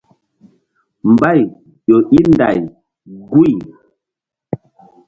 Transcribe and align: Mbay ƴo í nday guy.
Mbay 1.11 1.39
ƴo 1.87 1.97
í 2.17 2.19
nday 2.31 2.59
guy. 3.29 3.53